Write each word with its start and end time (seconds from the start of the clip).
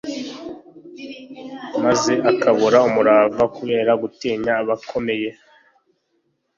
maze 1.83 2.13
ukabura 2.31 2.77
umurava 2.87 3.43
kubera 3.57 3.91
gutinya 4.01 4.51
abakomeye 4.61 5.29